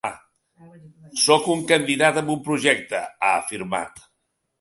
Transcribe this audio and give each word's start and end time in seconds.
Sóc 1.23 1.49
un 1.55 1.61
candidat 1.71 2.17
amb 2.21 2.31
un 2.37 2.41
projecte, 2.47 3.03
ha 3.27 3.31
afirmat. 3.43 4.03